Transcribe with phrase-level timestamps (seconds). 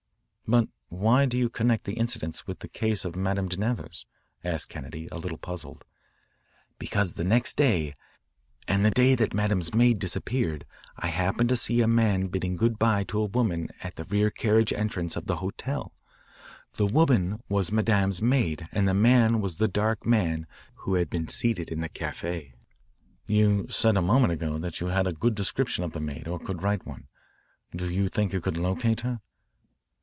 [0.47, 4.05] "But why do you connect that incident with this case of Madame de Nevers?"
[4.43, 5.85] asked Kennedy, a little puzzled.
[6.77, 7.95] "Because the next day,
[8.67, 10.65] and the day that Madame's maid disappeared,
[10.97, 14.29] I happened to see a man bidding good bye to a woman at the rear
[14.29, 15.93] carriage entrance of the hotel.
[16.75, 20.47] The woman was Madame's maid and the man was the dark man
[20.83, 22.51] who had been seated in the caf=82."
[23.25, 26.39] "You said a moment ago that you had a good description of the maid or
[26.39, 27.07] could write one.
[27.73, 29.21] Do you think you could locate her?"